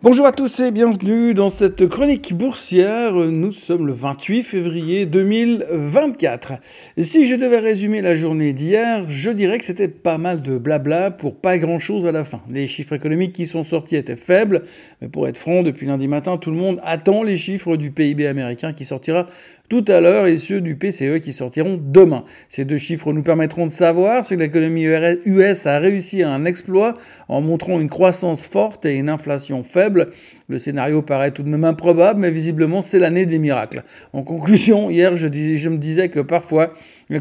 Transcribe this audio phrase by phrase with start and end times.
[0.00, 3.14] Bonjour à tous et bienvenue dans cette chronique boursière.
[3.14, 6.52] Nous sommes le 28 février 2024.
[6.98, 11.10] Si je devais résumer la journée d'hier, je dirais que c'était pas mal de blabla
[11.10, 12.40] pour pas grand chose à la fin.
[12.48, 14.62] Les chiffres économiques qui sont sortis étaient faibles,
[15.02, 18.28] mais pour être franc, depuis lundi matin, tout le monde attend les chiffres du PIB
[18.28, 19.26] américain qui sortira
[19.68, 22.24] tout à l'heure et ceux du PCE qui sortiront demain.
[22.48, 24.86] Ces deux chiffres nous permettront de savoir si l'économie
[25.24, 26.94] US a réussi un exploit
[27.28, 30.08] en montrant une croissance forte et une inflation faible.
[30.48, 33.84] Le scénario paraît tout de même improbable, mais visiblement c'est l'année des miracles.
[34.12, 36.72] En conclusion, hier je, je me disais que parfois,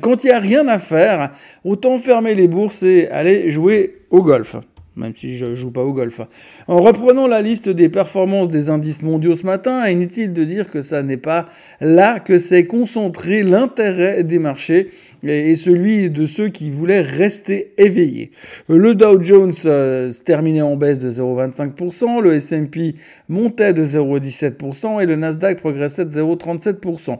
[0.00, 1.32] quand il n'y a rien à faire,
[1.64, 4.56] autant fermer les bourses et aller jouer au golf
[4.96, 6.20] même si je joue pas au golf.
[6.68, 10.82] En reprenant la liste des performances des indices mondiaux ce matin, inutile de dire que
[10.82, 11.48] ça n'est pas
[11.80, 14.88] là que s'est concentré l'intérêt des marchés
[15.22, 18.30] et celui de ceux qui voulaient rester éveillés.
[18.68, 22.94] Le Dow Jones euh, se terminait en baisse de 0,25%, le S&P
[23.28, 27.18] montait de 0,17% et le Nasdaq progressait de 0,37%.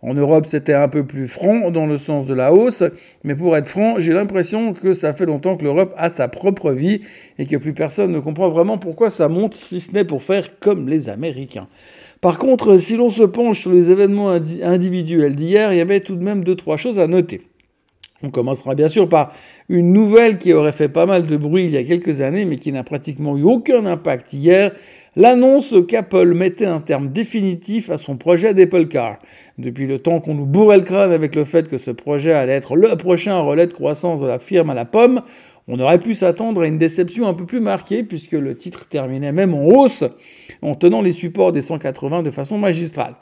[0.00, 2.84] En Europe, c'était un peu plus franc dans le sens de la hausse,
[3.24, 6.70] mais pour être franc, j'ai l'impression que ça fait longtemps que l'Europe a sa propre
[6.70, 7.00] vie
[7.36, 10.60] et que plus personne ne comprend vraiment pourquoi ça monte, si ce n'est pour faire
[10.60, 11.66] comme les Américains.
[12.20, 16.14] Par contre, si l'on se penche sur les événements individuels d'hier, il y avait tout
[16.14, 17.42] de même deux, trois choses à noter.
[18.22, 19.32] On commencera bien sûr par
[19.68, 22.56] une nouvelle qui aurait fait pas mal de bruit il y a quelques années, mais
[22.56, 24.72] qui n'a pratiquement eu aucun impact hier.
[25.18, 29.18] L'annonce qu'Apple mettait un terme définitif à son projet d'Apple Car.
[29.58, 32.52] Depuis le temps qu'on nous bourrait le crâne avec le fait que ce projet allait
[32.52, 35.22] être le prochain relais de croissance de la firme à la pomme,
[35.66, 39.32] on aurait pu s'attendre à une déception un peu plus marquée puisque le titre terminait
[39.32, 40.04] même en hausse
[40.62, 43.14] en tenant les supports des 180 de façon magistrale.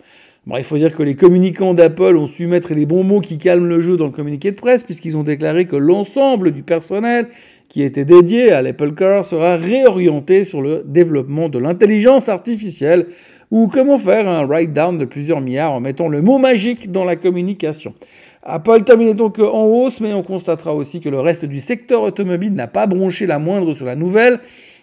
[0.46, 3.36] Bon, il faut dire que les communicants d'Apple ont su mettre les bons mots qui
[3.36, 7.26] calment le jeu dans le communiqué de presse, puisqu'ils ont déclaré que l'ensemble du personnel
[7.68, 13.06] qui était dédié à l'Apple Car sera réorienté sur le développement de l'intelligence artificielle,
[13.50, 17.16] ou comment faire un write-down de plusieurs milliards en mettant le mot magique dans la
[17.16, 17.94] communication.
[18.42, 22.54] Apple terminait donc en hausse, mais on constatera aussi que le reste du secteur automobile
[22.54, 24.38] n'a pas bronché la moindre sur la nouvelle,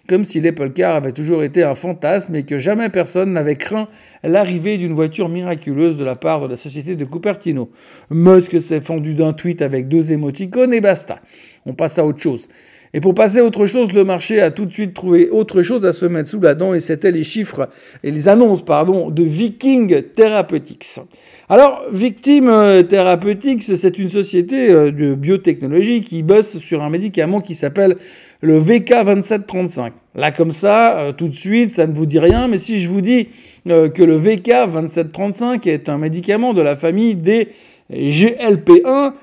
[0.08, 3.88] comme si l'Apple Car avait toujours été un fantasme et que jamais personne n'avait craint
[4.22, 7.70] l'arrivée d'une voiture miraculeuse de la part de la société de Cupertino.
[8.10, 11.20] Musk s'est fendu d'un tweet avec deux émoticônes et basta.
[11.66, 12.48] On passe à autre chose.
[12.96, 15.84] Et pour passer à autre chose, le marché a tout de suite trouvé autre chose
[15.84, 17.68] à se mettre sous la dent et c'était les chiffres
[18.04, 21.00] et les annonces, de Viking Therapeutics.
[21.48, 27.40] Alors, Victim euh, Therapeutics, c'est une société euh, de biotechnologie qui bosse sur un médicament
[27.40, 27.96] qui s'appelle
[28.44, 29.92] le VK2735.
[30.14, 32.88] Là, comme ça, euh, tout de suite, ça ne vous dit rien, mais si je
[32.88, 33.28] vous dis
[33.66, 37.48] que le VK2735 est un médicament de la famille des
[37.90, 39.14] GLP1,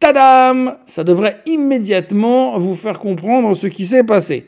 [0.00, 4.46] tadam Ça devrait immédiatement vous faire comprendre ce qui s'est passé.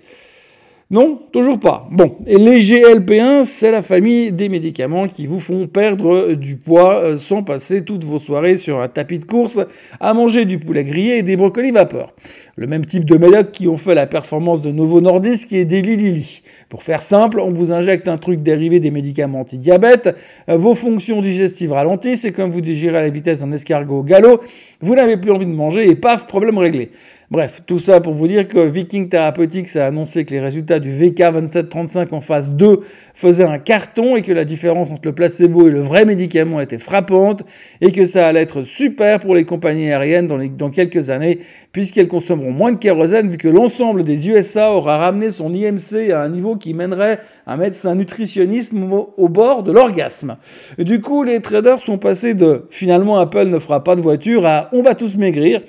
[0.95, 1.89] Non, toujours pas.
[1.91, 7.17] Bon, les GLP1, c'est la famille des médicaments qui vous font perdre du poids euh,
[7.17, 9.59] sans passer toutes vos soirées sur un tapis de course
[9.99, 12.13] à manger du poulet grillé et des brocolis vapeur.
[12.55, 15.97] Le même type de médocs qui ont fait la performance de Novo Nordisk et d'Eli
[15.97, 16.43] Lilly.
[16.69, 20.15] Pour faire simple, on vous injecte un truc dérivé des médicaments anti-diabète,
[20.49, 24.43] euh, vos fonctions digestives ralentissent et comme vous digérez à la vitesse d'un escargot galop,
[24.81, 26.93] vous n'avez plus envie de manger et paf, problème réglé.
[27.35, 30.93] Bref, tout ça pour vous dire que Viking Therapeutics a annoncé que les résultats du
[30.93, 32.79] VK2735 en phase 2
[33.13, 36.79] faisaient un carton et que la différence entre le placebo et le vrai médicament était
[36.79, 37.43] frappante
[37.81, 41.41] et que ça allait être super pour les compagnies aériennes dans, quelques années
[41.73, 46.23] puisqu'elles consommeront moins de kérosène vu que l'ensemble des USA aura ramené son IMC à
[46.23, 47.19] un niveau qui mènerait
[47.49, 48.75] un médecin nutritionniste
[49.17, 50.37] au bord de l'orgasme.
[50.79, 54.69] Du coup, les traders sont passés de finalement Apple ne fera pas de voiture à
[54.73, 55.63] on va tous maigrir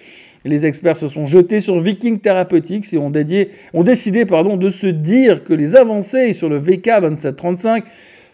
[0.45, 5.53] les experts se sont jetés sur Viking Therapeutics et ont, décidé de se dire que
[5.53, 7.83] les avancées sur le VK 2735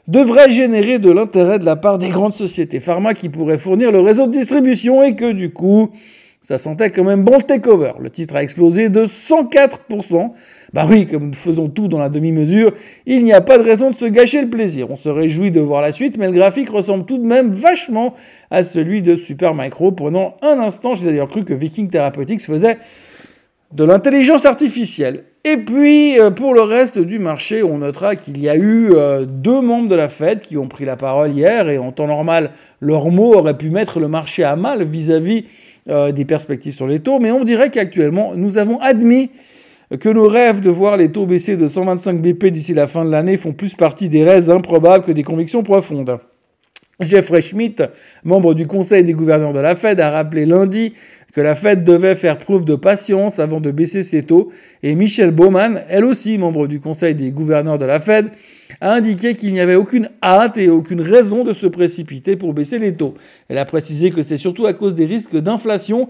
[0.08, 4.02] devraient générer de l'intérêt de la part des grandes sociétés pharma qui pourraient fournir le
[4.02, 5.92] réseau de distribution et que du coup,
[6.41, 7.91] ça sentait quand même bon le takeover.
[8.00, 10.31] Le titre a explosé de 104%.
[10.74, 12.74] Bah oui, comme nous faisons tout dans la demi-mesure,
[13.06, 14.89] il n'y a pas de raison de se gâcher le plaisir.
[14.89, 18.16] On se réjouit de voir la suite, mais le graphique ressemble tout de même vachement
[18.50, 19.92] à celui de Supermicro.
[19.92, 22.80] Pendant un instant, j'ai d'ailleurs cru que Viking Therapeutics faisait
[23.71, 25.25] de l'intelligence artificielle.
[25.44, 29.25] Et puis, euh, pour le reste du marché, on notera qu'il y a eu euh,
[29.25, 32.51] deux membres de la Fed qui ont pris la parole hier, et en temps normal,
[32.80, 35.45] leurs mots auraient pu mettre le marché à mal vis-à-vis
[35.89, 39.31] euh, des perspectives sur les taux, mais on dirait qu'actuellement, nous avons admis
[40.00, 43.10] que nos rêves de voir les taux baisser de 125 BP d'ici la fin de
[43.10, 46.19] l'année font plus partie des rêves improbables que des convictions profondes.
[47.01, 47.83] Jeffrey Schmidt,
[48.24, 50.94] membre du Conseil des gouverneurs de la Fed, a rappelé lundi
[51.33, 54.51] que la Fed devait faire preuve de patience avant de baisser ses taux,
[54.83, 58.27] et Michelle Bowman, elle aussi membre du conseil des gouverneurs de la Fed,
[58.81, 62.80] a indiqué qu'il n'y avait aucune hâte et aucune raison de se précipiter pour baisser
[62.80, 63.13] les taux.
[63.47, 66.09] Elle a précisé que c'est surtout à cause des risques d'inflation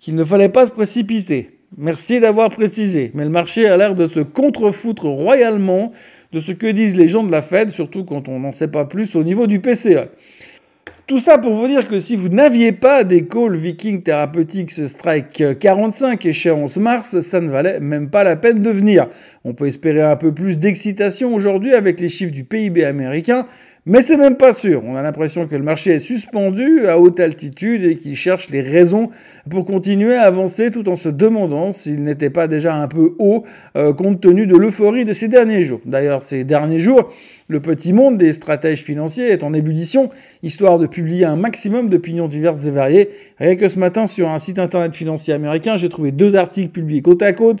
[0.00, 1.50] qu'il ne fallait pas se précipiter.
[1.78, 5.92] Merci d'avoir précisé, mais le marché a l'air de se contrefoutre royalement
[6.32, 8.84] de ce que disent les gens de la Fed, surtout quand on n'en sait pas
[8.84, 10.08] plus au niveau du PCE.
[11.08, 15.58] Tout ça pour vous dire que si vous n'aviez pas des calls Viking Therapeutics Strike
[15.58, 19.08] 45 échéance mars, ça ne valait même pas la peine de venir.
[19.44, 23.46] On peut espérer un peu plus d'excitation aujourd'hui avec les chiffres du PIB américain,
[23.84, 24.80] mais c'est même pas sûr.
[24.86, 28.60] On a l'impression que le marché est suspendu à haute altitude et qu'il cherche les
[28.60, 29.10] raisons
[29.50, 33.42] pour continuer à avancer tout en se demandant s'il n'était pas déjà un peu haut
[33.76, 35.80] euh, compte tenu de l'euphorie de ces derniers jours.
[35.84, 37.12] D'ailleurs, ces derniers jours,
[37.48, 40.10] le petit monde des stratèges financiers est en ébullition,
[40.44, 43.08] histoire de publier un maximum d'opinions diverses et variées.
[43.38, 47.02] Rien que ce matin, sur un site internet financier américain, j'ai trouvé deux articles publiés
[47.02, 47.58] côte à côte.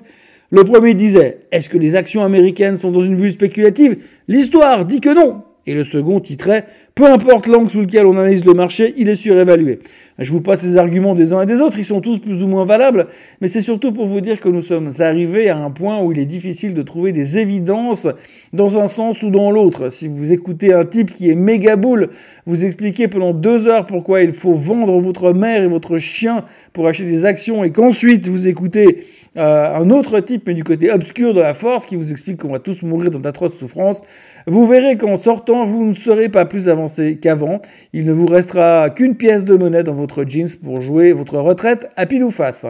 [0.50, 3.96] Le premier disait Est-ce que les actions américaines sont dans une vue spéculative?
[4.28, 8.44] L'histoire dit que non et le second titrait Peu importe l'angle sous lequel on analyse
[8.44, 9.80] le marché, il est surévalué.
[10.18, 12.46] Je vous passe les arguments des uns et des autres, ils sont tous plus ou
[12.46, 13.06] moins valables,
[13.40, 16.18] mais c'est surtout pour vous dire que nous sommes arrivés à un point où il
[16.18, 18.06] est difficile de trouver des évidences
[18.52, 19.88] dans un sens ou dans l'autre.
[19.88, 22.10] Si vous écoutez un type qui est méga boule,
[22.46, 26.86] vous expliquer pendant deux heures pourquoi il faut vendre votre mère et votre chien pour
[26.86, 29.04] acheter des actions et qu'ensuite vous écoutez
[29.38, 32.52] euh, un autre type, mais du côté obscur de la force, qui vous explique qu'on
[32.52, 34.02] va tous mourir dans d'atroces souffrances,
[34.46, 37.60] vous verrez qu'en sortant, vous ne serez pas plus avancé qu'avant.
[37.92, 41.90] Il ne vous restera qu'une pièce de monnaie dans votre jeans pour jouer votre retraite
[41.96, 42.66] à pile ou face.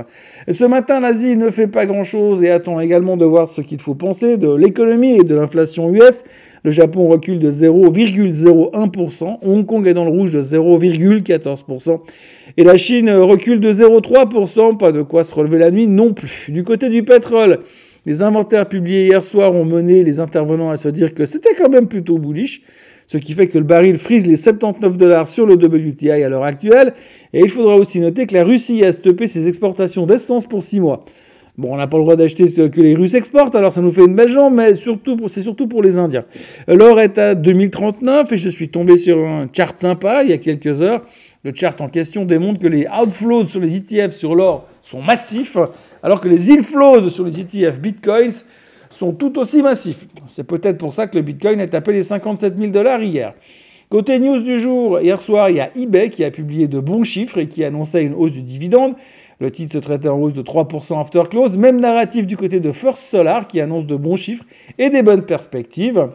[0.51, 3.95] ce matin, l'Asie ne fait pas grand-chose et attend également de voir ce qu'il faut
[3.95, 6.25] penser de l'économie et de l'inflation US.
[6.65, 12.01] Le Japon recule de 0,01%, Hong Kong est dans le rouge de 0,14%,
[12.57, 16.47] et la Chine recule de 0,3%, pas de quoi se relever la nuit non plus.
[16.51, 17.61] Du côté du pétrole,
[18.07, 21.69] les inventaires publiés hier soir ont mené les intervenants à se dire que c'était quand
[21.69, 22.63] même plutôt bullish,
[23.07, 26.45] ce qui fait que le baril frise les 79 dollars sur le WTI à l'heure
[26.45, 26.95] actuelle.
[27.33, 30.81] Et il faudra aussi noter que la Russie a stoppé ses exportations d'essence pour 6
[30.81, 31.05] mois.
[31.59, 33.93] Bon, on n'a pas le droit d'acheter ce que les Russes exportent, alors ça nous
[33.93, 36.25] fait une belle jambe, mais c'est surtout pour les Indiens.
[36.67, 40.39] L'or est à 2039 et je suis tombé sur un chart sympa il y a
[40.39, 41.03] quelques heures.
[41.45, 45.59] Le chart en question démontre que les outflows sur les ETF sur l'or sont massifs,
[46.03, 48.45] alors que les inflows sur les ETF bitcoins
[48.91, 50.07] sont tout aussi massifs.
[50.27, 53.35] C'est peut-être pour ça que le bitcoin a tapé les 57 000 dollars hier.
[53.89, 57.05] Côté news du jour, hier soir, il y a eBay qui a publié de bons
[57.05, 58.95] chiffres et qui annonçait une hausse du dividende.
[59.39, 61.59] Le titre se traitait en hausse de 3% after close.
[61.59, 64.45] Même narratif du côté de First Solar qui annonce de bons chiffres
[64.79, 66.09] et des bonnes perspectives.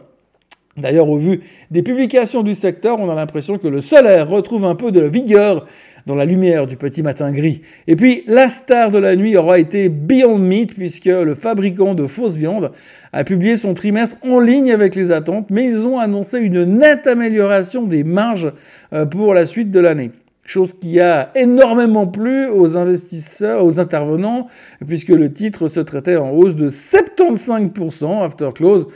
[0.78, 1.40] D'ailleurs, au vu
[1.70, 5.66] des publications du secteur, on a l'impression que le solaire retrouve un peu de vigueur
[6.06, 7.60] dans la lumière du petit matin gris.
[7.86, 12.06] Et puis, la star de la nuit aura été Beyond Meat, puisque le fabricant de
[12.06, 12.72] fausses viandes
[13.12, 17.06] a publié son trimestre en ligne avec les attentes, mais ils ont annoncé une nette
[17.06, 18.52] amélioration des marges
[18.92, 20.10] euh, pour la suite de l'année
[20.48, 24.48] chose qui a énormément plu aux investisseurs, aux intervenants,
[24.86, 28.86] puisque le titre se traitait en hausse de 75% after close,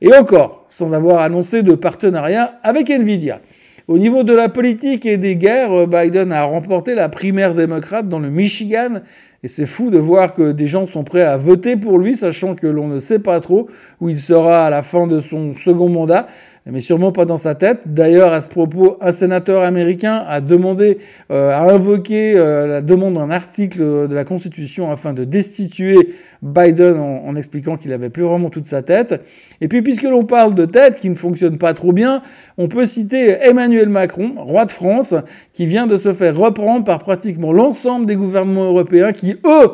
[0.00, 3.40] et encore, sans avoir annoncé de partenariat avec Nvidia.
[3.86, 8.18] Au niveau de la politique et des guerres, Biden a remporté la primaire démocrate dans
[8.18, 9.00] le Michigan,
[9.42, 12.54] et c'est fou de voir que des gens sont prêts à voter pour lui, sachant
[12.54, 13.68] que l'on ne sait pas trop
[14.00, 16.28] où il sera à la fin de son second mandat
[16.66, 17.82] mais sûrement pas dans sa tête.
[17.86, 20.98] D'ailleurs, à ce propos, un sénateur américain a demandé,
[21.30, 26.98] euh, a invoqué euh, la demande d'un article de la Constitution afin de destituer Biden
[26.98, 29.22] en, en expliquant qu'il avait plus vraiment toute sa tête.
[29.60, 32.22] Et puis, puisque l'on parle de tête qui ne fonctionne pas trop bien,
[32.56, 35.14] on peut citer Emmanuel Macron, roi de France,
[35.52, 39.72] qui vient de se faire reprendre par pratiquement l'ensemble des gouvernements européens qui, eux,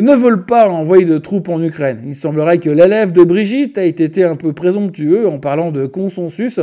[0.00, 2.02] ne veulent pas envoyer de troupes en Ukraine.
[2.06, 6.60] Il semblerait que l'élève de Brigitte ait été un peu présomptueux en parlant de consensus,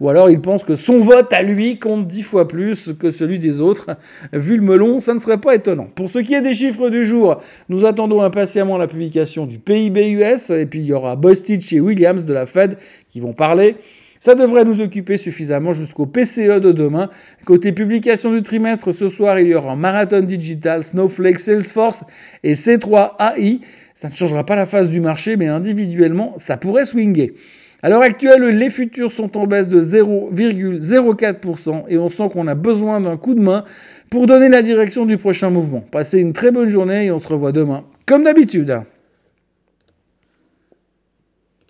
[0.00, 3.38] ou alors il pense que son vote à lui compte dix fois plus que celui
[3.38, 3.96] des autres.
[4.32, 5.88] Vu le melon, ça ne serait pas étonnant.
[5.94, 10.10] Pour ce qui est des chiffres du jour, nous attendons impatiemment la publication du PIB
[10.12, 12.78] US, et puis il y aura Bostich et Williams de la Fed
[13.08, 13.76] qui vont parler.
[14.20, 17.10] Ça devrait nous occuper suffisamment jusqu'au PCE de demain.
[17.44, 22.04] Côté publication du trimestre, ce soir, il y aura Marathon Digital, Snowflake, Salesforce
[22.42, 23.60] et C3 AI.
[23.94, 27.34] Ça ne changera pas la face du marché, mais individuellement, ça pourrait swinger.
[27.82, 32.54] À l'heure actuelle, les futurs sont en baisse de 0,04% et on sent qu'on a
[32.54, 33.64] besoin d'un coup de main
[34.10, 35.84] pour donner la direction du prochain mouvement.
[35.92, 38.80] Passez une très bonne journée et on se revoit demain, comme d'habitude.